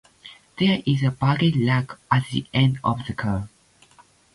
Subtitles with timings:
[0.57, 3.49] There is a baggage rack at the end of the car.